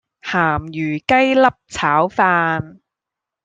[0.23, 0.39] 咸
[0.71, 2.79] 魚雞粒炒飯